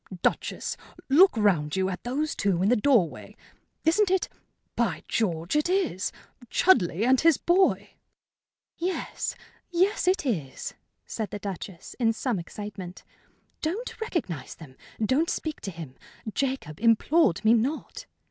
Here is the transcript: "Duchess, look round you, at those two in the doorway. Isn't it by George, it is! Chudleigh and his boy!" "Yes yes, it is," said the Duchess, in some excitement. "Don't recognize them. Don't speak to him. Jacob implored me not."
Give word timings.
"Duchess, 0.23 0.77
look 1.09 1.37
round 1.37 1.75
you, 1.75 1.87
at 1.87 2.03
those 2.03 2.33
two 2.35 2.63
in 2.63 2.69
the 2.69 2.75
doorway. 2.75 3.35
Isn't 3.85 4.09
it 4.09 4.29
by 4.75 5.03
George, 5.07 5.55
it 5.55 5.69
is! 5.69 6.11
Chudleigh 6.49 7.05
and 7.07 7.21
his 7.21 7.37
boy!" 7.37 7.91
"Yes 8.79 9.35
yes, 9.69 10.07
it 10.07 10.25
is," 10.25 10.73
said 11.05 11.29
the 11.29 11.37
Duchess, 11.37 11.95
in 11.99 12.13
some 12.13 12.39
excitement. 12.39 13.03
"Don't 13.61 14.01
recognize 14.01 14.55
them. 14.55 14.75
Don't 15.05 15.29
speak 15.29 15.61
to 15.61 15.69
him. 15.69 15.93
Jacob 16.33 16.79
implored 16.79 17.45
me 17.45 17.53
not." 17.53 18.07